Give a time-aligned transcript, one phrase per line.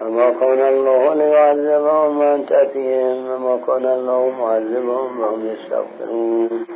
[0.00, 6.66] وما كان الله ليعذبهم وأنت فيهم وما كان الله معذبهم وهم يستغفرون.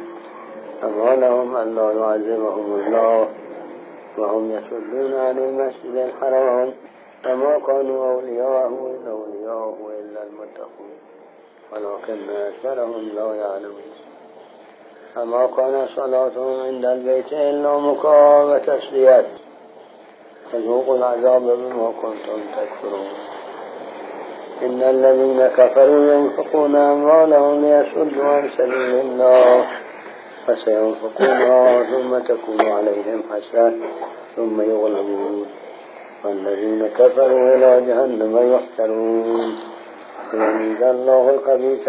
[0.83, 3.29] فما لهم ألا يعذبهم الله
[4.19, 6.73] وهم يصدون عن المسجد الحرام.
[7.27, 10.93] وما كانوا أولياءه إلا أولياءه إلا المتقون.
[11.73, 13.93] ولكن أكثرهم لا يعلمون.
[15.15, 19.27] فما كان صلاتهم عند البيت إلا مكاء وتسليات
[20.53, 23.09] فذوقوا العذاب بما كنتم تكفرون.
[24.63, 29.67] إن الذين كفروا ينفقون أموالهم ليصدوا عن سبيل الله
[30.47, 33.75] فسينفقونها ثم تكون عليهم حسرة
[34.37, 35.47] ثم يغلبون.
[36.25, 39.57] والذين كفروا إلى جهنم يحشرون
[40.35, 41.89] يميز الله الخبيث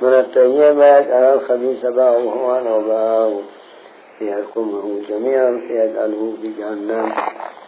[0.00, 3.57] من الطيبات على الخبيث باعه على باع
[4.18, 7.12] فيحكمه جميعا فيجعله في جهنم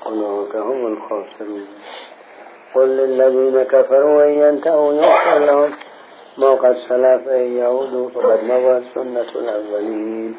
[0.06, 1.66] أولئك هم الخاسرون.
[2.74, 5.72] قل للذين كفروا إن ينتهوا يغفر لهم.
[6.38, 10.36] ما قد سلف إن يعودوا فقد مضت سنة الأولين.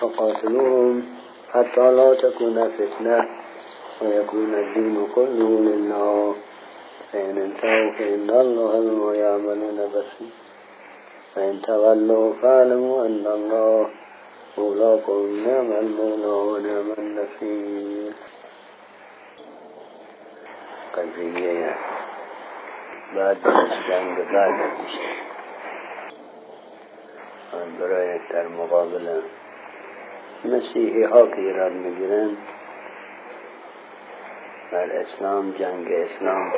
[0.00, 1.02] فقاتلوهم
[1.52, 3.28] حتى لا تكون فتنة.
[4.02, 6.34] ويكون الدين كله لله.
[7.12, 10.32] فإن انتهوا فإن الله بما يعملون بصير.
[11.34, 13.86] فإن تولوا فاعلموا أن الله
[14.58, 18.12] مولاكم نعم المولى ونعم النصير
[20.94, 21.74] قضیه
[23.16, 23.42] بعد
[24.32, 25.08] بعد میشه.
[27.80, 29.20] برای در مقابل
[30.44, 32.36] مسیحی ها که ایران می‌گیرن.
[34.72, 36.52] بر اسلام جنگ اسلام.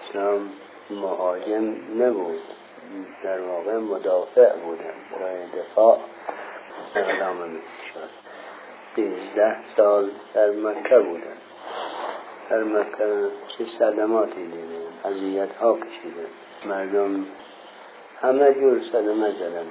[0.00, 0.50] اسلام
[0.90, 2.57] مهاجم نبود.
[3.22, 5.98] در واقع مدافع بودن برای دفاع.
[6.94, 7.36] اعلام
[7.94, 8.08] شد
[8.96, 11.36] سیزده سال در مکه بودن
[12.50, 16.28] در مکه چه صدماتی دیدن اذیت ها کشیدن
[16.66, 17.26] مردم
[18.20, 19.66] همه جور صدمه زدن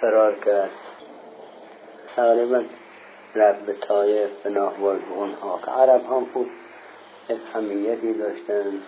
[0.00, 0.70] فرار کرد.
[2.16, 2.64] تقریبا
[3.34, 5.58] رفت به طایف به ناهوال به اونها.
[5.64, 6.46] که عرب هم خوب
[7.28, 8.82] یک همیتی داشتن.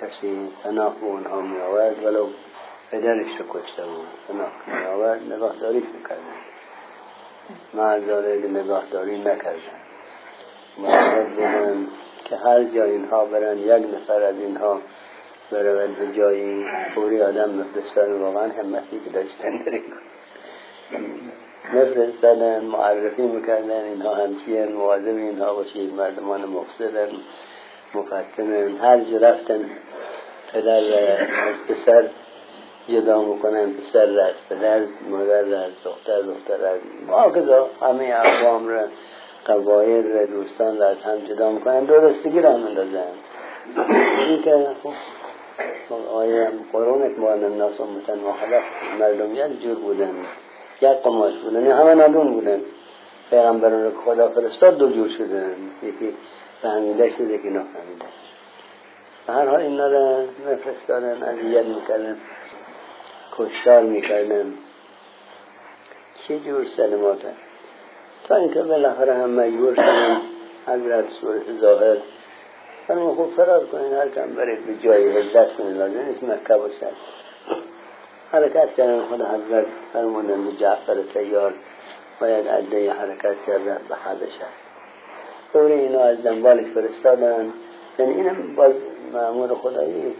[0.00, 2.26] کسی پناه به اونها می آورد ولو
[2.90, 4.06] پدرش رو کشته بود.
[4.28, 6.38] پناه می آورد نگاهداری می‌کردن.
[7.74, 9.82] معذاره نگاهداری نکردن.
[10.78, 11.86] معرض بودن
[12.24, 14.80] که هر جای اینها برن یک نفر از اینها
[15.50, 19.82] برود به جایی پوری آدم مفرستن واقعا همتی که داشتن داریم
[21.74, 27.08] مفرستادن معرفی می‌کردن اینها همچین مواظب اینها باشید مردمان مقصدن
[27.94, 29.70] مفتنن هر جا رفتن
[30.52, 31.28] پدر از
[31.68, 32.04] پسر
[32.88, 34.80] جدا می‌کنن پسر را از پدر
[35.10, 38.82] مادر را از دختر دختر از ما کذا همه اقوام را
[39.46, 43.12] قبایل را دوستان را از هم جدا می‌کنن درستگی را مندازن
[44.18, 44.66] این که
[46.14, 48.60] آیه قرونت موان الناس امتن واحده
[49.00, 50.14] مردم یک جور بودن
[50.82, 52.60] یک قماش بودن همه ندون بودن.
[53.30, 55.54] پیغمبران خدا فرستاد دو جور شدن.
[55.82, 56.14] یکی
[56.62, 58.06] فهمیده شده که نفهمیده
[59.28, 62.16] هر حال اینا را مفرستادن اذیت می‌کردن
[63.38, 64.54] کشتار می‌کردن
[66.28, 67.22] چه جور سلمات
[68.28, 70.20] تا اینکه بالاخره هم مجبور شدن
[70.66, 71.04] حضرت
[71.60, 71.96] ظاهر.
[72.88, 76.92] فرما خوب فرار کنین هر کم برید به جایی هجرت کنین لازم نیست مکه باشد.
[78.32, 81.52] حرکت کردن خود حضرت فرمودن به جعفر تیار
[82.20, 84.46] باید عده حرکت کرده به حبشه.
[85.52, 87.52] طوری اینا از دنبالش فرستادن.
[87.98, 88.72] یعنی اینم باز
[89.12, 90.14] معمول خدایی.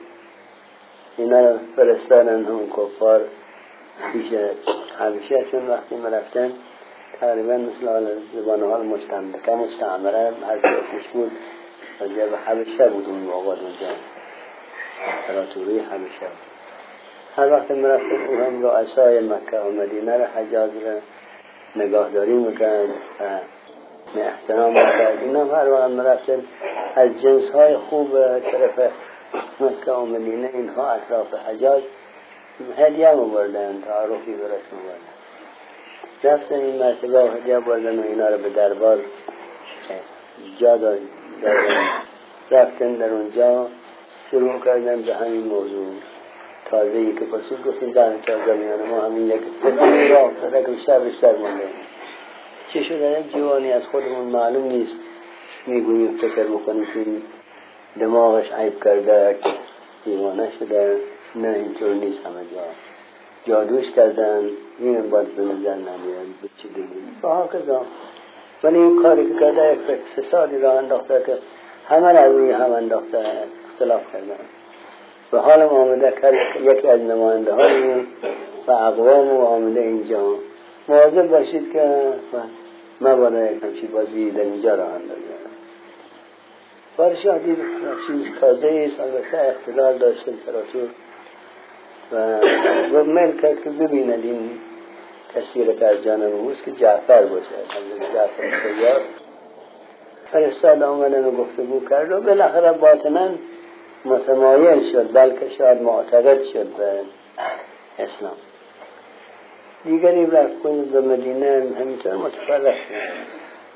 [1.17, 3.21] اینا فرستادن هم کفار.
[4.13, 4.33] پیش
[4.99, 6.53] حبشه چون وقتی مرفتن
[7.21, 10.81] تقریبا مثل زبان حال مستملکه مستعمره هر جا
[11.13, 11.33] بود.
[12.01, 13.91] اونجا به حبشه بود اون موقع اونجا
[15.09, 16.53] امپراتوری حبشه بود.
[17.37, 21.01] هر وقت مرفتن او هم رؤسای مکه و مدینه رو حجاز رو
[21.77, 22.51] نگاهداری و
[24.21, 26.45] احترام این هم هر وقت مرفتن
[26.97, 28.91] از جنس های خوب طرف
[29.61, 31.83] مکه و مدینه اینها اطراف حجاز
[32.79, 35.13] هدیه مبردن تعارفی برس مبردن.
[36.25, 38.99] رفتن این مرتبه و هدیه بردن و اینا رو به دربار
[40.59, 40.79] جا
[42.51, 43.67] رفتن در اونجا
[44.31, 45.93] شروع کردن به همین موضوع.
[46.71, 49.41] تازه ای که پسید گفتیم در تازه میانه ما همین یک
[50.11, 51.65] را افتاده که بیشتر بیشتر مونده
[52.75, 54.95] چه شده یک جوانی از خودمون معلوم نیست.
[55.67, 57.05] می‌گوییم فکر بکنیم که
[58.01, 59.37] دماغش عیب کرده
[60.05, 60.97] دیوانه شده
[61.35, 62.63] نه اینطور نیست همه جا.
[63.45, 66.87] جادوش کردن این باید به نظر نمیاد به چی دلیل
[67.23, 67.49] با
[68.63, 69.79] ولی این کاری که کرده یک
[70.17, 71.39] فسادی را انداخته که
[71.89, 73.19] همه را روی هم انداخته
[73.73, 74.45] اختلاف کردن
[75.33, 76.15] و حال آمده
[76.63, 77.95] یکی از نماینده های
[78.67, 80.35] و اقوام آمده اینجا.
[80.89, 82.13] مواظب باشید که
[83.03, 85.33] مبادا یک همچی بازی در اینجا را اندازه
[86.97, 87.59] پادشاه دید
[88.07, 90.89] چیز تازه ایست البته اختلال داشت تراتور
[92.93, 94.51] و میل کرد که ببیند این
[95.35, 97.47] تصویر که از جانب اوست که جعفر باشه.
[97.47, 99.01] از جعفر سیار
[100.33, 103.29] فرستاد آمدن و گفتگو کرد و بالاخره باطنا
[104.05, 107.01] متمایل شد بلکه شاید معتقد شد به
[107.99, 108.37] اسلام.
[109.85, 110.63] دیگری رفت
[110.93, 112.75] به مدینه همینطور شد.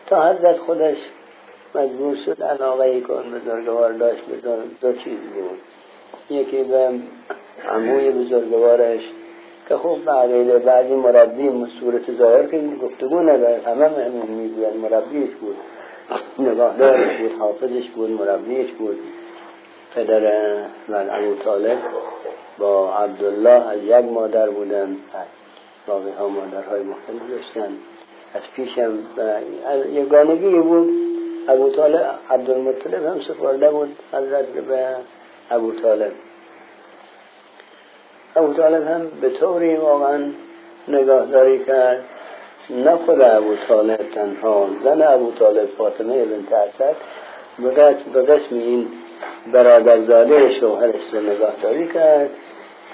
[0.06, 0.97] تا حضرت خودش
[1.75, 4.37] مجبور شد علاقه ای کن بزرگوار داشت به
[4.81, 5.58] دو, چیز بود.
[6.31, 6.91] یکی به
[7.69, 9.00] عموی بزرگوارش
[9.69, 15.56] که خوب به بعضی مربی صورت ظاهر که گفتگو نداره همه همین می‌گوید مربیش بود.
[16.38, 18.99] نگاهدارش بود حافظش بود مربیش بود.
[19.94, 20.55] پدر
[20.88, 21.79] من ابو طالب
[22.59, 24.97] با عبدالله از یک مادر بودن.
[25.87, 27.73] باقی ها مادرهای مختلف داشتن.
[28.35, 28.99] از پیشم
[29.93, 30.88] یگانگی بود.
[31.49, 34.87] ابو طالب عبدالمطلب هم سپرده بود حضرت به
[35.50, 36.12] ابو طالب.
[38.37, 40.31] ابو طالب هم به طوری واقعا
[40.88, 42.05] نگاهداری کرد
[42.71, 46.97] نه خود ابو طالب تنها زن ابو طالب فاطمه بنت اسد
[48.12, 48.87] به قسم این
[49.53, 52.31] برادرزاده شوهرش رو نگاهداری کرد.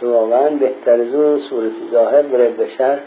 [0.02, 2.98] که واقعا بهتر از اون صورت ظاهر برای بشر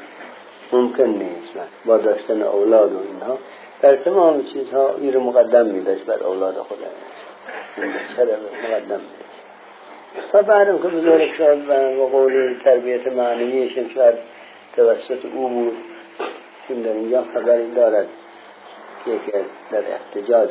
[0.72, 1.54] ممکن نیست.
[1.86, 3.38] با داشتن اولاد و اینها
[3.82, 6.82] در تمام چیزها این رو مقدم میداشت بر اولاد خودش
[7.78, 7.86] این
[8.70, 9.00] مقدم
[10.34, 14.16] و بعدم که بزرگ شد و قول تربیت معنیش شاید
[14.76, 15.78] توسط او بود
[16.68, 18.08] چون در اینجا خبری دارد.
[19.08, 20.50] یکی از در احتجاج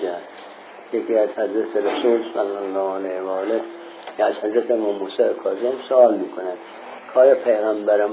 [0.93, 3.61] یکی از حضرت رسول صلی الله علیه و آله
[4.19, 6.59] از حضرت موسی کاظم سوال می‌کند.
[7.15, 8.09] که آیا پیغمبر,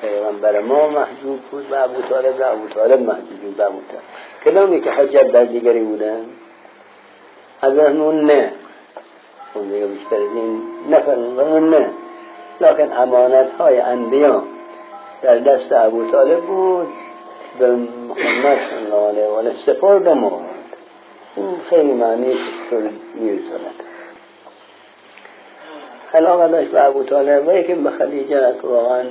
[0.00, 4.02] پیغمبر ما محجوب بود و ابو طالب و ابو طالب محجوب بود ابو طالب.
[4.44, 6.24] کلامی که حجت در دیگری بودن
[7.62, 8.52] از اون نه.
[9.54, 11.90] اون دیگه بیشتر از این نفرمون نه.
[12.60, 14.42] لکن امانت های انبیا
[15.22, 16.88] در دست ابو طالب بود.
[17.58, 20.42] به محمد صلی الله علیه و سپرد ما
[21.36, 22.38] این خیلی معنیش
[22.70, 22.82] طور
[23.14, 23.85] میرساند.
[26.16, 29.04] علاقه داشت به ابو طالب و یکی به خدیجه واقعا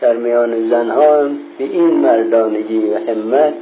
[0.00, 1.22] در میان زنها
[1.58, 3.54] به این مردانگی و همت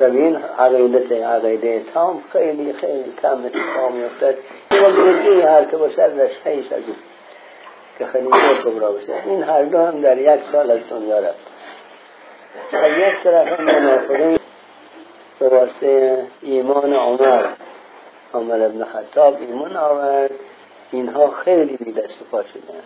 [0.00, 4.34] و به این عقیدت عقیده تام خیلی خیلی کم اتفاق میافتد
[4.70, 6.82] این هر که ازش حیث از
[7.98, 9.22] که خلیفه کبرا باشه.
[9.26, 11.38] این هر دو هم در یک سال از دنیا رفت.
[12.72, 14.38] از یک طرف هم منافقین
[15.38, 17.44] به واسطه ایمان عمر
[18.34, 20.30] عمر ابن خطاب ایمان آورد.
[20.92, 22.80] اینها خیلی بی دست پا شدن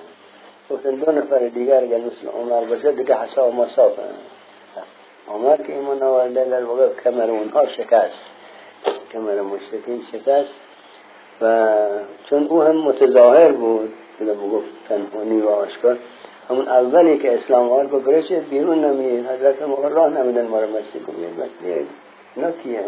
[0.70, 3.92] گفتن دو نفر دیگر اگر مثل عمر باشه دیگه حساب مصاف
[5.28, 8.18] عمر که ایمان آورده در واقع کمر اونها شکست.
[9.12, 10.54] کمر مشرکین شکست.
[11.40, 11.86] و
[12.30, 15.98] چون او هم متظاهر بود که گفت تنهانی و آشکار.
[16.48, 19.26] همون اولی که اسلام آورد با برش بیرون نمید.
[19.26, 21.40] حضرت مغر راه نمیدن ما رو مسیح کنید.
[22.36, 22.80] نه کیه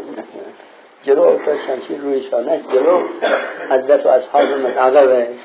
[1.04, 3.02] جلو تا شمشیر روی شانش جلو
[3.70, 5.36] حضرت و اصحاب من عقبش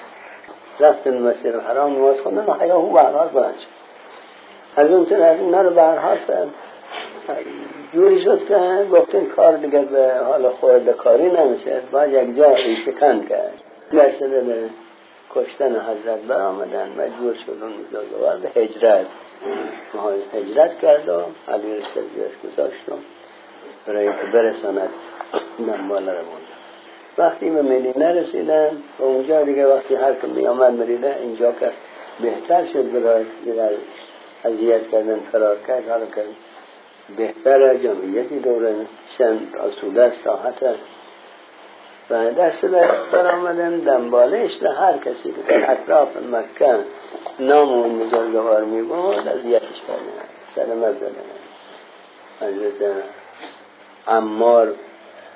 [0.80, 3.68] رفتن مسیر حرام نماز خوندن و حیاه او برحال بلند شد.
[4.76, 6.18] از اون طرف اینا رو برحال
[7.94, 11.82] جوری شد که گفتن کار دیگه به حال خورده کاری نمیشه.
[11.92, 13.54] باید یک جا شکن کرد.
[13.92, 14.70] مرسده به
[15.36, 19.06] کشتن حضرت برآمدن مجبور شد اون بزرگوار به هجرت.
[20.34, 22.86] هجرت کرد و علی زیرش گذاشت
[23.88, 24.90] برای که برساند.
[25.66, 26.42] بالا رو بود
[27.18, 31.72] وقتی به مدینه رسیدن و اونجا دیگه وقتی هر که می آمد مدینه اینجا که
[32.22, 33.26] بهتر شد برای
[34.46, 36.24] اذیت کردن فرار کرد حالا که
[37.18, 38.76] بهتر جمعیتی دوره
[39.18, 40.64] چند آسوده است راحت
[42.10, 42.66] و دست
[43.12, 46.76] بر آمدن دنبالش هر کسی که در اطراف مکه
[47.40, 50.26] نام اون بزرگوار می بود اذیتش کردن.
[50.56, 51.12] سلامت زدن
[52.42, 52.94] حضرت
[54.08, 54.74] عمار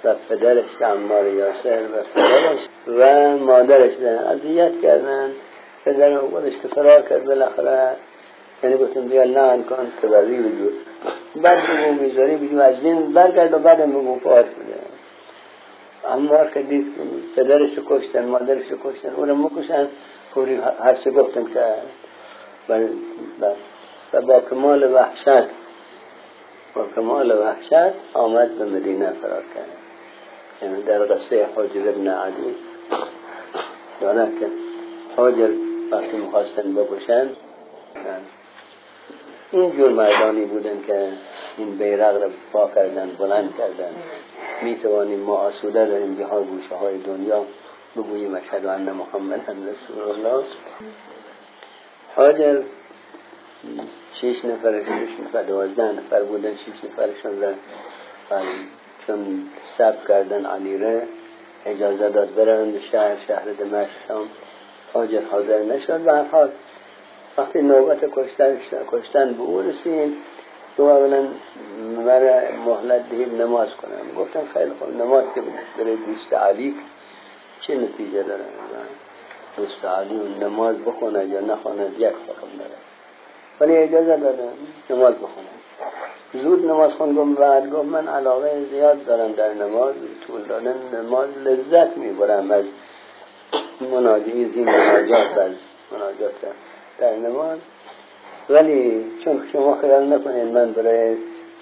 [0.04, 3.94] و پدرش عمار یاسر و پدرش و مادرش
[4.32, 5.32] اذیت کردن.
[5.86, 7.90] پدر خودش که فرار کرد بالاخره.
[8.64, 10.72] یعنی گفتم بیا لعن کن تبری بجور
[11.42, 14.80] بعد بگو می‌ذاری بگو از دین برگرد و بعد بگو پاس بده.
[16.14, 16.86] عمار که دید
[17.36, 19.88] پدرش رو کشتن مادرش رو کشتن اونم مکشن
[20.34, 21.66] پوری هر چه گفتم که
[24.20, 25.50] و با کمال وحشت
[26.76, 29.83] با کمال وحشت آمد به مدینه فرار کرد.
[30.62, 32.56] یعنی در قصه حجر ابن عدی.
[34.02, 34.48] داند که
[35.18, 35.50] حجر
[35.92, 37.30] وقتی می‌خواستن بکشن
[39.52, 41.10] این جور مردانی بودن که
[41.58, 43.96] این بیرق را پا کردن بلند کردن.
[44.62, 47.46] می توانیم ما آسوده داریم به گوشه های دنیا
[47.96, 50.44] بگوییم اشهد ان محمد رسول الله
[52.16, 52.62] حاجر
[54.14, 57.54] شش نفر شش نفر دوازده نفر بودن شش نفرشون را
[59.08, 61.08] چون سب کردن علیره
[61.66, 64.12] اجازه داد برن شهر شهر دمشق.
[64.12, 64.28] هم
[64.94, 66.50] حاجر حاضر نشد و حال
[67.38, 68.58] وقتی نوبت کشتن,
[68.92, 70.14] کشتن به او رسید
[70.78, 71.28] تو اولا
[72.06, 74.16] مرا مهلت دهید نماز کنم.
[74.18, 75.42] گفتم خیلی خوب نماز که
[75.78, 76.76] برای دوست علی.
[77.62, 78.44] چه نتیجه داره؟
[79.58, 82.76] دوست علی و نماز بخونه یا نخونه یک حکم داره.
[83.60, 84.54] ولی اجازه دادم
[84.90, 85.48] نماز بخونه.
[86.34, 89.94] زود نماز خون بعد گفت من علاقه زیاد دارم در نماز
[90.28, 92.66] طول دادن نماز لذت می‌برم از
[93.92, 95.52] مناجی زین مناجات از
[95.92, 96.32] مناجات
[97.00, 97.58] در نماز.
[98.50, 101.18] ولی چون شما خیال نکنید من برای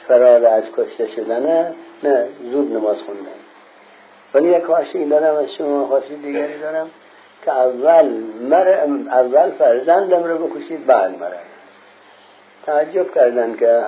[0.08, 1.74] فرار از کشته شدنه
[2.04, 3.42] نه زود نماز خوندم.
[4.34, 6.90] ولی یک خواهشی دارم از شما خواهشی دیگری دارم
[7.46, 8.06] که اول
[8.42, 8.68] مر
[9.10, 11.38] اول فرزندم رو بکشید بعد مرا.
[12.66, 13.84] تعجب کردن که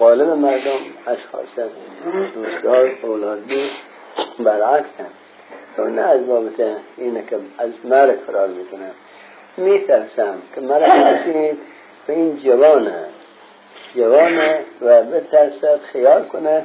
[0.00, 1.58] غالب مردم اشخاص
[2.34, 3.38] دوستدار اولاد
[4.38, 4.90] برعکس
[5.78, 6.60] هم نه از بابت
[6.96, 8.90] اینه که از مرگ فرار می‌کنم
[9.56, 11.58] میترسم که مرا کسی
[12.06, 13.04] به این جوانه.
[13.96, 16.64] جوانه و بترسد خیال کنه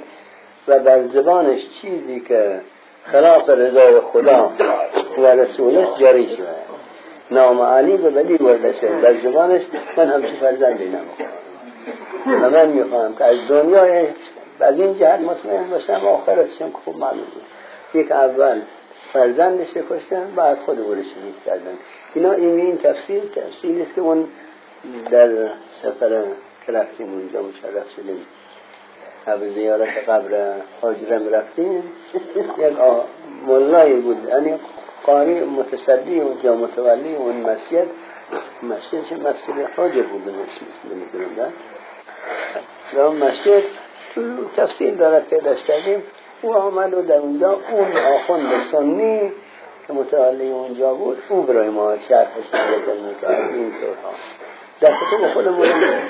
[0.67, 2.61] و بر زبانش چیزی که
[3.03, 4.51] خلاف رضای خدا
[5.17, 6.55] و رسولش جاری شده.
[7.31, 9.61] نام علی به بدی ورده شد بر زبانش
[9.97, 11.29] من همچه فرزندی نمی‌خوام.
[12.25, 14.07] و من می‌خوام که از دنیای
[14.59, 17.23] از این جهت مطمئن باشم آخرتشم خوب معلوم
[17.93, 18.61] یک اول
[19.13, 21.77] فرزندش کشتن بعد خود او شهید کردن
[22.13, 24.27] اینا این این تفصیل تفصیلی است که اون
[25.09, 25.29] در
[25.81, 26.23] سفر
[26.67, 28.25] که اونجا مشرف شدیم.
[29.39, 31.83] به زیارت قبر حاجرم رفتیم.
[32.59, 32.77] یک
[33.47, 34.17] ملایی بود.
[34.29, 34.59] یعنی
[35.03, 37.87] قاری متصدی اونجا متولی اون مسجد.
[38.63, 40.21] مسجد چه مسجد حاجر بود
[40.91, 41.53] نمی‌دونم
[42.93, 43.63] در مسجد
[44.57, 46.03] تفصیل دارد پیداش کردیم.
[46.41, 49.31] او آمد و در اونجا اون آخوند سنی
[49.87, 54.11] که متعالی اونجا بود او برای ما شرحش نگذر می‌کرد این طور ها
[54.81, 55.67] در کتب خودمون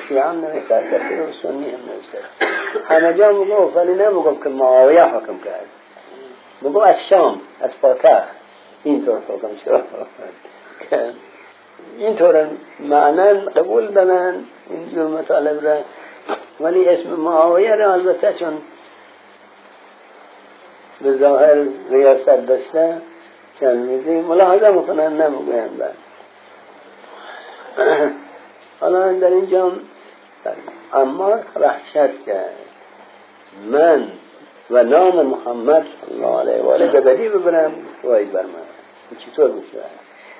[0.07, 2.17] شیعه هم نوشته در کتب سنی هم نوشته.
[2.85, 5.65] همه جا می‌گفت ولی نمی‌گفت که معاویه حکم کرد
[6.63, 8.23] بگو از شام از پاتخ
[8.83, 9.83] اینطور حکم شد.
[11.97, 12.47] اینطور
[12.79, 14.35] معنا قبول دارن
[14.69, 15.77] اینجور مطالب را
[16.59, 18.57] ولی اسم معاویه را البته چون
[21.01, 23.01] به ظاهر ریاست داشته
[23.59, 25.95] چند میزی ملاحظه می‌کنن نمی‌گویم بعد.
[28.79, 29.71] حالا در اینجا
[30.93, 32.55] اما وحشت کرد.
[33.71, 34.07] من
[34.69, 37.71] و نام محمد صلی الله علیه و آله به بدی ببرم
[38.03, 39.17] وای بر من.
[39.17, 39.83] چطور میشه؟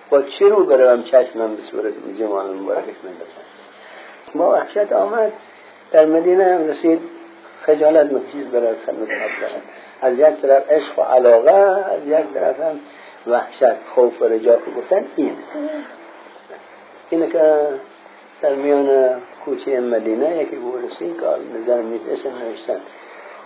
[0.10, 3.12] با چه رو برم چشمم به صورت جمال مبارکش من
[4.36, 5.34] با وحشت آمد.
[5.92, 7.00] در مدینه هم رسید
[7.62, 9.52] خجالت مکشید برای حضرت
[10.02, 11.52] از یک طرف عشق و علاقه
[11.94, 12.80] از یک طرف هم
[13.28, 15.38] وحشت خوف و رجا گفتن این.
[17.10, 17.68] اینه که
[18.42, 22.80] در میان کوچه مدینه یکی بورسی که نظر میز اسم نوشتن.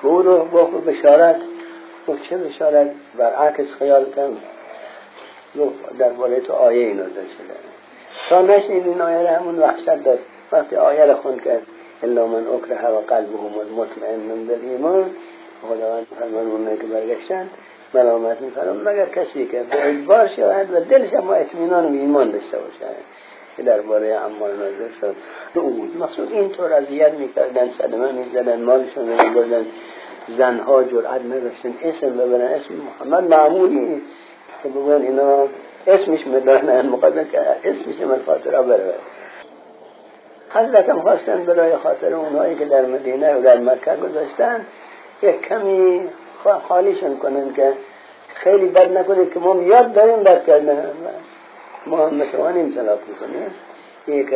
[0.03, 1.35] به او رو گفت بشارت
[2.07, 4.37] گفت چه بشارت؟ برعکس خیال کن.
[5.59, 7.55] گفت در تو آیه این نازل شده
[8.29, 10.19] تا نشنید این آیه همون وحشت داد
[10.51, 11.61] وقتی آیه را خون کرد.
[12.03, 13.37] الا من اکره و قلبه
[13.77, 15.05] مطمئن بالایمان
[15.61, 17.49] خداوند فرمان اونایی که برگشتن
[17.93, 22.95] ملامت می‌کنم مگر کسی که اجبار شود و دلش اما اطمینان و ایمان داشته باشه.
[23.57, 25.15] که درباره عمال نازل شد.
[25.55, 29.65] او مقصود اینطور اذیت می‌کردن صدمه می‌زدن مالشون میبردن
[30.37, 31.73] زنها جرأت نداشتن.
[31.83, 34.01] اسم ببرن اسم محمد معمولی.
[34.63, 35.47] که بگن اینا
[35.87, 38.93] اسمش می‌دانن مقدم که اسمش من خاطر بره
[40.53, 44.65] هم خواستن برای خاطر اونهایی که در مدینه و در مکه گذاشتن
[45.21, 46.01] یک کمی
[46.67, 47.73] خالیشون کنن که
[48.33, 50.91] خیلی بد نکنید که ما یاد داریم بد کردن
[51.87, 53.51] ما هم متوانیم تلاف کنیم
[54.07, 54.33] یک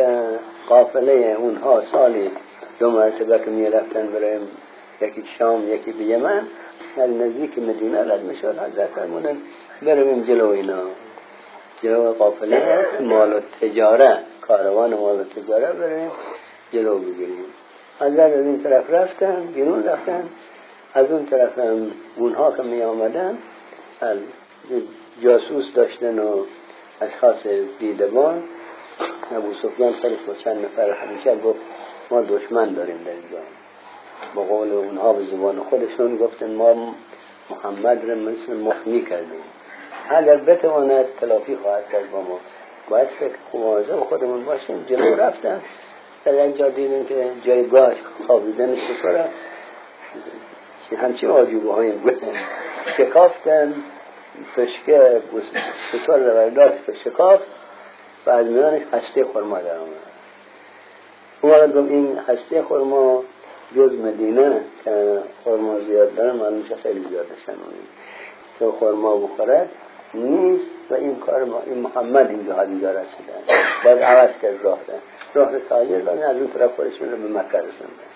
[0.68, 2.30] قافله اونها سالی
[2.78, 4.38] دو مرتبه که می رفتن برای
[5.00, 6.42] یکی شام یکی به یمن
[6.96, 8.58] از نزدیک مدینه رد می‌شد.
[8.58, 9.36] حضرت فرمونن
[9.82, 10.82] برویم جلو اینا.
[11.82, 16.10] جلو قافله مال و تجاره کاروان و تجاره بریم
[16.72, 17.44] جلو بگیریم.
[18.00, 20.28] از این طرف رفتن بیرون رفتن.
[20.94, 23.38] از اون طرف هم اونها که می آمدن
[25.22, 26.44] جاسوس داشتن و
[27.00, 27.46] اشخاص
[27.78, 28.42] دیدبان
[29.36, 31.60] ابو سفیان سرش با چند نفر همیشه گفت
[32.10, 33.38] ما دشمن داریم در اینجا.
[34.34, 36.94] با قول اونها به زبان خودشون گفتن ما
[37.50, 39.42] محمد را مثل مخمی کردیم
[40.08, 42.40] اگر بتواند تلافی خواهد کرد با ما.
[42.88, 44.84] باید فکر مواظب خودمون باشیم.
[44.88, 45.62] جلو رفتن.
[46.24, 47.92] در یک جا دیدیم که جایگاه
[48.26, 49.24] خوابیدن شکر
[50.96, 51.92] همچین آجوبه های
[52.96, 53.74] شکافتن
[54.56, 55.22] پشکه
[55.92, 57.40] شکر رو برداشت به شکاف.
[58.26, 59.88] و از میانش هسته خورما در آمد
[61.40, 63.24] اون وقت این هسته خورما
[63.76, 67.52] جز مدینه که خورما زیاد داره معلوم خیلی زیاد داشتن
[68.58, 69.68] که خورما بخورد
[70.14, 74.94] نیست و این کار ما این محمد اینجا اینجا رسیدن باید عوض کرد راه ده
[75.34, 78.10] راه تاجر و از اون طرف خودشون رو به مکه رسوندن.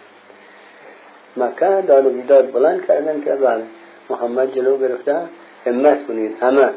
[1.37, 3.63] مکه داد بیداد بلند کردن که بله
[4.11, 5.21] محمد جلو گرفته.
[5.67, 6.69] همت کنید همه.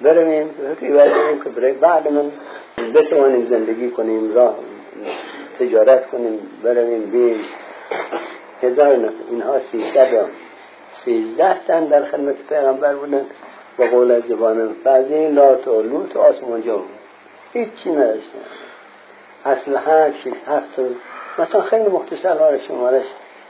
[0.00, 0.50] برویم
[1.44, 2.32] که برای بعد من
[2.94, 4.54] بتوانیم زندگی کنیم راه
[5.60, 7.40] تجارت کنیم برویم بیم
[8.62, 9.14] هزار نفر.
[9.30, 10.08] اینها سیصد
[11.04, 13.26] سیزده تن در خدمت پیغمبر بودن.
[13.78, 16.82] با قول زبان بعضی لات و لوت و آسمان جو.
[17.52, 18.38] هیچی نداشتن
[19.44, 20.80] اصلا شش هفت
[21.38, 23.04] مثلا خیلی مختصر ها شمارش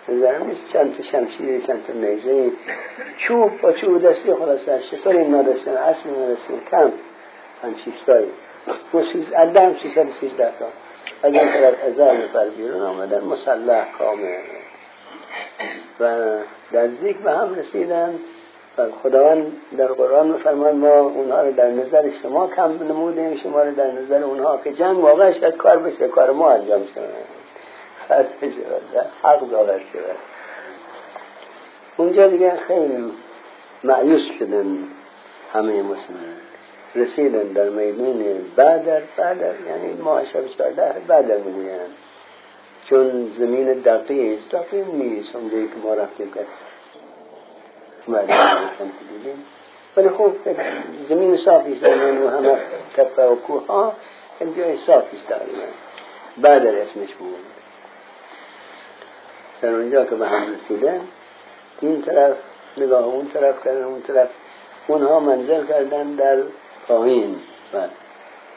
[0.09, 0.61] نظرم نیست.
[0.73, 2.51] چند تا شمشیر چند تا نیزه
[3.19, 6.71] چوب با چوب دستی خلاصه این نداشتن؟ اصل نداشتن.
[6.71, 6.93] کم.
[7.63, 8.29] هم شیشتایی
[8.95, 10.67] و سیز ادم سیصد سیزده تا.
[11.23, 13.25] از این طرف هزار نفر بیرون آمدن.
[13.25, 14.39] مسلح کامل.
[16.01, 16.07] و
[16.73, 18.15] نزدیک به هم رسیدن.
[19.03, 23.91] خداوند در قرآن میفرماد ما اونها رو در نظر شما کم نمودیم شما رو در
[23.91, 27.01] نظر اونها که جنگ واقعا شاید کار بشه کار ما انجام شد
[29.23, 29.99] حق داور شد
[31.97, 33.13] اونجا دیگه خیلی
[33.85, 34.79] معیوس شدن
[35.53, 36.37] همه مسلمان.
[36.95, 38.25] رسیدن در میدون
[38.57, 41.79] بدر بدر یعنی ما شب چهارده بدر می‌گوین
[42.91, 45.37] چون زمین دقیق است دقیق نیست.
[45.37, 46.47] اونجایی که ما رفتیم کرد
[49.97, 50.37] ولی خوب
[51.09, 52.59] زمین صافی است و همه
[52.97, 53.93] تپه و کوه ها
[54.57, 55.33] جای صافی است
[56.43, 57.37] بدر اسمش بود
[59.61, 61.01] در اونجا که به هم رسیدن
[61.81, 62.37] این طرف
[62.77, 64.29] نگاه اون طرف کردن اون طرف.
[64.87, 66.43] اونها منزل کردن در
[66.89, 67.37] پایین.
[67.75, 67.79] و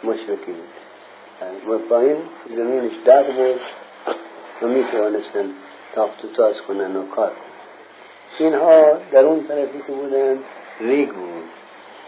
[0.03, 0.55] مشرکی
[1.69, 2.17] و پایین
[2.55, 3.59] زمینش دق بود.
[4.61, 5.53] و می توانستن
[5.95, 7.31] تاخت و تاز کنن و کار
[8.37, 10.39] اینها در اون طرفی که بودن
[10.79, 11.43] ریگ بود.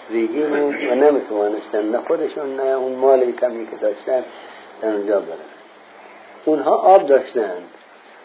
[0.09, 4.23] ریگی بود و نمی توانستن نه خودشون نه اون مالی کمی که داشتن
[4.81, 5.37] در اونجا برن.
[6.45, 7.69] اونها آب داشتند.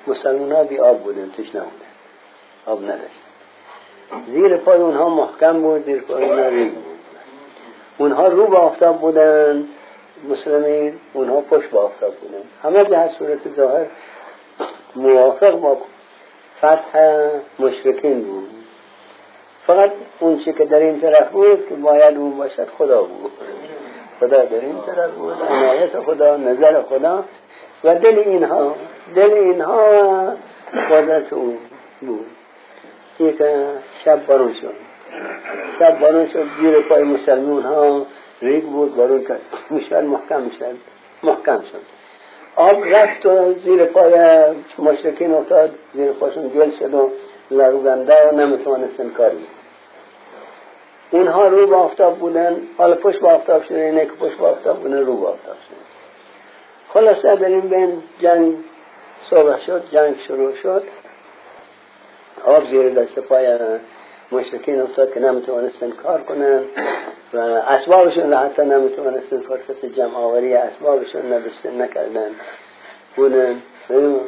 [0.06, 1.70] مسلمان ها بی آب بودن توش نبودن.
[2.66, 3.28] آب نداشتن.
[4.26, 6.84] زیر پای اونها محکم بود زیر پای اونها ریگ بود.
[7.98, 9.68] اونها رو به آفتاب بودن
[10.28, 12.42] مسلمین اونها پشت به آفتاب بودن.
[12.62, 13.86] همه به هر صورت ظاهر
[14.96, 15.78] موافق با
[16.58, 18.48] فتح مشرکین بود.
[19.66, 19.90] فقط
[20.20, 23.32] اون چی که در این طرف بود که باید اون باشد خدا بود.
[24.20, 27.24] خدا در این طرف بود عنایت خدا نظر خدا.
[27.84, 28.74] و دل اینها
[29.14, 29.88] دل اینها
[30.90, 31.58] قدرت اون
[32.00, 32.26] بود.
[33.20, 33.42] یک
[34.04, 34.74] شب بارون شد.
[35.78, 38.06] شب بارون شد گیر پای مسلمون ها
[38.42, 39.40] ریگ بود بارون کرد.
[39.70, 40.76] می‌شد محکم شد
[41.22, 41.97] محکم شد.
[42.58, 44.12] آب رفت و زیر پای
[44.78, 47.10] مشرکین افتاد زیر پاشون گل شد و
[47.50, 49.46] لرزنده و نمی‌توانستن کاری
[51.10, 54.78] اونها رو به آفتاب بودن حالا پشت به آفتاب شده اینه که پشت به آفتاب
[54.78, 55.76] بودن رو به آفتاب شده
[56.88, 58.54] خلاصه این بین جنگ
[59.30, 60.82] صبح شد جنگ شروع شد.
[62.44, 63.58] آب زیر دست پای
[64.32, 66.60] مشرکین افتاد که نمی‌توانستن کار کنن
[67.32, 72.30] و اسبابشون را حتی نمی‌توانستن فرصت جمع آوری اسبابشون نداشتن نکردن.
[73.16, 73.62] بودن.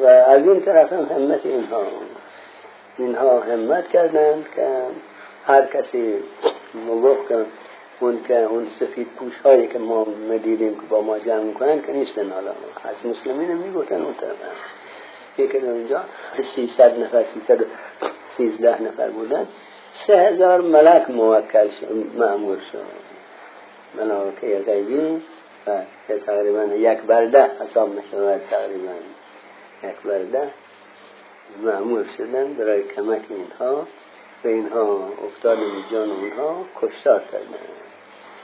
[0.02, 1.82] و از این طرف هم همت اینها.
[2.98, 4.66] اینها همت کردند که
[5.46, 6.14] هر کسی
[6.88, 7.44] مگفت که
[8.00, 11.92] اون که اون سفید پوش هایی که ما مدیدیم که با ما جمع می‌کنن که
[11.92, 12.50] نیستن حالا.
[12.84, 14.36] از مسلمین می‌گفتن اون طرف
[15.38, 16.00] یکی در اونجا
[16.54, 17.64] سیصد نفر سیصد
[18.36, 19.46] سیزده نفر بودن.
[20.07, 23.00] سه هزار ملک موکل شد معمول شد.
[23.94, 25.22] ملائکه غیبی
[25.66, 25.83] و
[26.26, 28.92] تقریبا یک برده حساب می‌شود تقریبا
[29.85, 30.50] یک برده
[31.62, 33.87] معمول شدن برای کمک اینها.
[34.44, 35.59] و اینها افتاد
[35.92, 37.66] جان اونها کشتار کردن.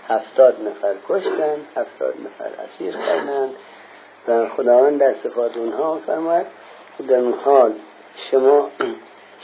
[0.09, 3.50] هفتاد نفر کشتن هفتاد نفر اسیر کردن.
[4.28, 6.46] و خداوند در صفات اونها فرماید
[7.09, 7.72] در اون حال
[8.30, 8.70] شما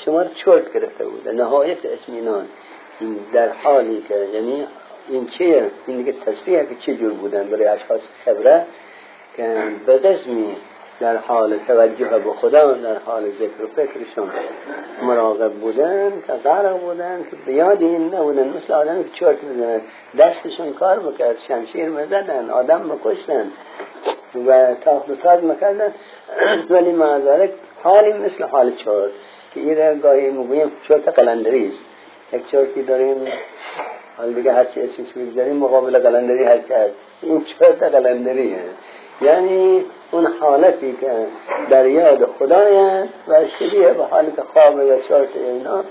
[0.05, 1.29] شما رو چرت گرفته بود.
[1.29, 2.47] نهایت اطمینان.
[3.33, 4.67] در حالی که یعنی
[5.09, 8.67] این چیه؟ این دیگه تصریحه که چه جور بودن برای اشخاص خبره
[9.37, 10.57] که به قسمی
[11.01, 14.31] در حال توجه به خدا در حال ذکر و فکرشون
[15.03, 16.11] مراقب بودن
[16.45, 18.49] غرق بودن که بیاد این نبودن.
[18.49, 19.81] مثل آدم که چرت می‌زنن
[20.19, 23.51] دستشون کار بکرد شمشیر می‌زدن آدم مکشتن
[24.47, 25.95] و تاخت و تاج می‌کردن.
[26.71, 27.51] ولی معذارک
[27.83, 29.11] حالی مثل حال چرت.
[29.55, 31.83] که این گاهی می‌گویم چرت قلندری است.
[32.33, 33.17] یک چرتی داریم
[34.17, 36.91] حال دیگه هرچی اسمش داریم مقابل قلندری هر کرد
[37.23, 38.59] این چرت قلندریه
[39.23, 41.27] یعنی اون حالتی که
[41.71, 45.85] در یاد خدای و شبیه به حالت خواب یا چارت اینا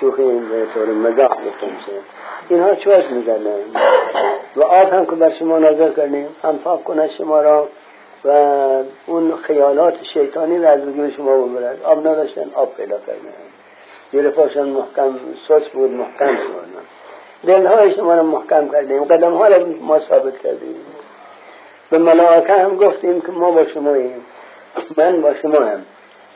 [0.00, 1.92] شوخی به طور مزاح میشه
[2.48, 3.60] اینها چوز می‌زنن.
[4.56, 7.68] و آب هم که بر شما نظر کردیم هم پاک کنه شما را.
[8.24, 8.30] و
[9.06, 14.30] اون خیالات شیطانی را از وجود شما ببرد آب نداشتن آب پیدا کردن.
[14.30, 16.40] پاشان محکم سوس بود محکم شد.
[17.46, 19.04] دلهای شما را محکم کردیم.
[19.04, 20.74] قدم ها را ما ثابت کردیم.
[21.90, 24.24] به ملاکه هم گفتیم که ما با شماییم.
[24.96, 25.82] من با شما هم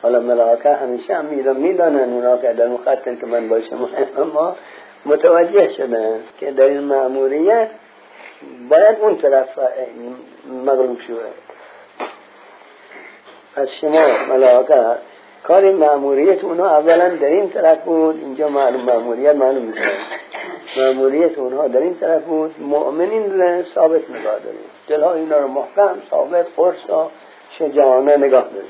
[0.01, 2.13] حالا ملاکه همیشه هم می‌دانن.
[2.13, 4.55] اونا که در مخطن که من با شما هم اما
[5.05, 7.69] متوجه شدن که در این معمولیت
[8.69, 9.59] باید اون طرف
[10.65, 11.44] مغلوب شود.
[13.55, 14.97] از شما ملاکه
[15.43, 18.15] کار معمولیت اونا اولا در این طرف بود.
[18.15, 19.91] اینجا معلوم معمولیت معلوم میشه
[20.77, 22.55] معمولیت اونها در این طرف بود.
[22.59, 24.59] مؤمنین رو ثابت نگاه داریم.
[24.87, 27.09] دلها اینا رو محکم ثابت قرص و
[27.59, 28.69] شجاعانه نگاه داریم.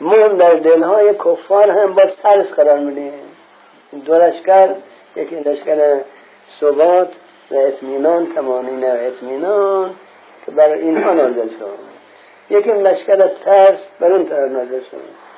[0.00, 3.12] ما در دلهای کفار هم باز ترس قرار میدیم.
[4.04, 4.68] دو لشکر
[5.16, 6.00] یکی لشکر
[6.60, 7.08] ثبات
[7.50, 9.90] و اطمینان تمامین و اطمینان
[10.46, 11.97] که برای اینها نازل شد.
[12.50, 15.28] یکی لشکر ترس بر اون طرف شد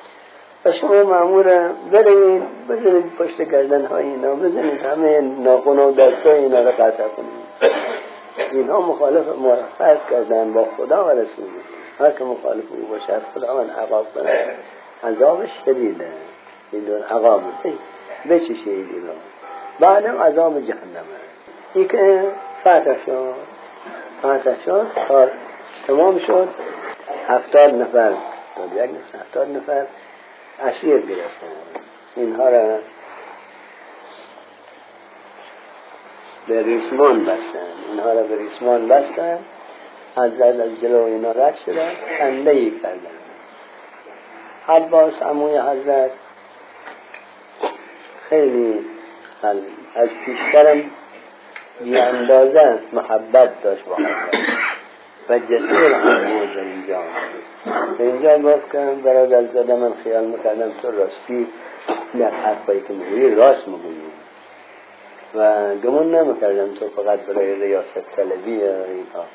[0.65, 6.59] و شما معمول برید بزنید پشت گردن های اینا بزنید همه ناخون و دست اینا
[6.59, 7.71] رو قطع کنید.
[8.51, 11.45] اینها مخالف موفق کردن با خدا و رسول.
[11.99, 14.55] هر که مخالف او باشد خدا من عقاب کنه
[15.03, 16.07] عذاب شدیده.
[16.71, 17.41] این دون عقاب
[18.29, 19.13] بچشید اینا
[19.79, 21.21] بعدم عذاب جهنمه
[21.73, 22.23] این که
[22.61, 23.33] فتح شد.
[24.19, 24.87] فتح شد
[25.87, 26.47] تمام شد.
[27.27, 28.09] هفتاد نفر
[28.57, 29.85] داد یک نفر هفتاد نفر
[30.59, 31.47] اسیر گرفتن.
[32.15, 32.79] اینها را
[36.47, 37.71] به ریسمان بستن.
[37.91, 39.39] اینها را به ریسمان بستن.
[40.15, 41.91] از از جلو اینا رد شدن.
[42.19, 43.21] خنده ای کردن
[44.67, 46.11] عباس عموی حضرت
[48.29, 48.85] خیلی
[49.95, 50.91] از پیشترم
[51.81, 51.97] بی
[52.93, 54.80] محبت داشت با حضرت.
[55.29, 57.01] و جسور هم بود اینجا
[57.99, 61.47] اینجا گفت که برادر زده من خیال می‌کردم تو راستی
[62.19, 64.01] در حرفایی که می‌گویی راست می‌گویی.
[65.35, 69.25] و گمون نمی‌کردم تو فقط برای ریاست طلبی اینها.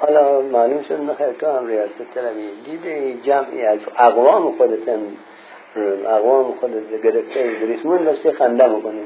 [0.00, 2.50] حالا معلوم شد نخیر تو هم ریاست طلبی.
[2.64, 5.00] دیده جمعی از اقوام خودتن
[6.06, 9.04] اقوام خودت گرفته بریسمون دستی خنده می‌کنیم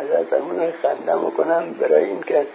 [0.00, 2.46] از همون خنده می‌کنم برای اینکه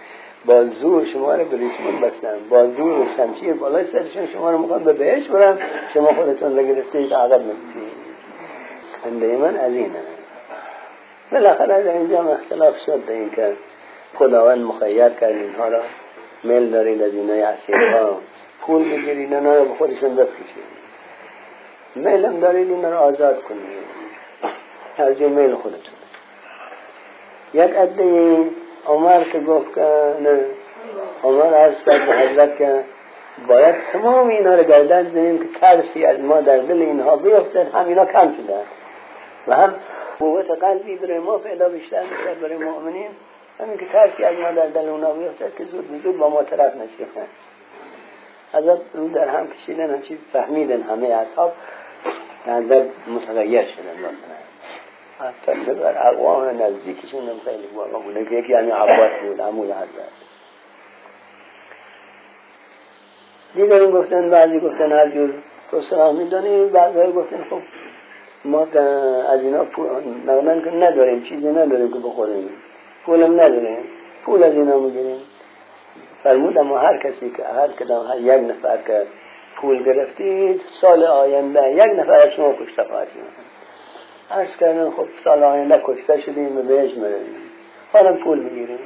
[0.46, 2.38] با زور شما رو به ریسمون بستن.
[2.50, 5.58] با زور و شمشیر بالای سرشون شما رو می‌خوان به بهش برن.
[5.94, 7.92] شما خودتون رو گرفته که عقب نمیسی
[9.04, 10.00] خنده من از اینه.
[11.32, 13.52] بالاخره در اینجا اختلاف شد این که
[14.14, 15.80] خداوند مخیر کرد اینها را.
[16.44, 18.20] میل دارید از اینای ها
[18.60, 20.76] پول بگیرید اینا رو به خودشون بفروشید.
[21.94, 23.86] میلم دارید اینا رو آزاد کنید.
[25.18, 25.94] جو میل خودتون.
[27.54, 28.44] یک عده
[28.88, 30.40] عمر که گفت نه.
[31.24, 32.84] عمر عرض کرد به حضرت که
[33.48, 37.74] باید تمام اینها رو گردن زنیم که ترسی از ما در دل اینها بیفتد.
[37.74, 38.62] هم اینا کم شدن
[39.48, 39.74] و هم
[40.18, 43.08] قوت قلبی برای ما پیدا بیشتر میشه برای مؤمنین.
[43.60, 46.72] همین که ترسی از ما در دل اونا بیفتد که زود زود با ما طرف
[46.76, 47.06] نشیم
[48.52, 51.52] حضرت رو در هم کشیدن همچی فهمیدن همه اصحاب.
[52.46, 54.35] حضرت متغیر شدن
[55.18, 58.24] حتی بر اقوام نزدیکشون هم خیلی واقع بوده.
[58.24, 60.12] که یکی همین عباس بود عمود حضرت.
[63.54, 65.30] دیگرین گفتن بعضی گفتن هر جور
[65.70, 67.60] تو سلام میدانی بعضی گفتن خب
[68.44, 68.62] ما
[69.28, 72.48] از اینا که نداریم چیزی نداریم که بخوریم.
[73.06, 73.84] پولم نداریم.
[74.24, 75.20] پول از اینا می‌گیریم.
[76.22, 79.06] فرمود اما هر کسی که هر کدام هر یک نفر که
[79.56, 83.08] پول گرفتید سال آینده یک نفر از شما کشته خواهد
[84.30, 87.36] عرض کردن خب سال آینده کشته شدیم و بهش مردیم.
[87.92, 88.78] حالا پول بگیریم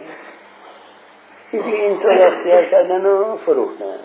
[1.52, 3.98] یکی اینطور اختیار کردن و فروختن.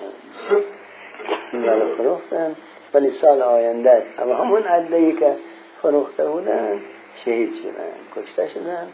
[1.52, 2.56] این فروختن.
[2.94, 5.36] ولی سال آینده اما همون عدهی که
[5.82, 6.80] فروخته بودن
[7.26, 8.88] شهید شدن کشته شدن.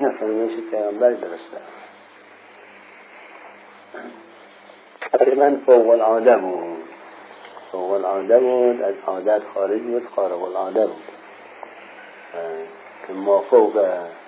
[0.00, 1.58] نفرمایش پیغمبر درسته
[5.00, 6.78] تقریبا فوق العاده بود.
[7.72, 11.17] فوق العاده بود از عادت خارج بود خارق العاده بود.
[13.06, 13.86] که ما فوق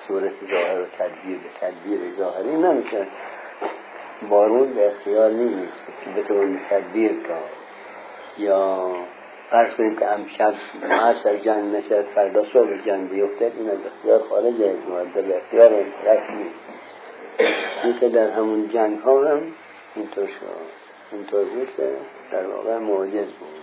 [0.09, 1.39] صورت ظاهر و تدبیر.
[1.39, 3.07] به تدبیر ظاهری نمیشه.
[4.29, 7.51] بارون به اختیار نیست که بتوان تدبیر کرد
[8.39, 8.91] یا
[9.51, 14.55] فرض کنیم که امشب معصر جنگ نشد فردا صبح جنگ بیفتد این از اختیار خارج
[14.63, 15.71] از به اختیار
[16.05, 16.61] طرف نیست.
[17.85, 19.43] این که در همون جنگ ها هم
[19.97, 20.81] اینطور شد.
[21.13, 21.93] اینطور بود که
[22.33, 23.60] در واقع معجز بود.